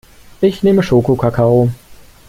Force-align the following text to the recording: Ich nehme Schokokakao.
Ich 0.41 0.63
nehme 0.63 0.81
Schokokakao. 0.81 1.69